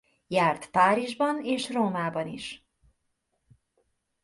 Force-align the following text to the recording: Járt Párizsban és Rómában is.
Járt 0.27 0.69
Párizsban 0.71 1.43
és 1.43 1.69
Rómában 1.69 2.27
is. 2.27 2.65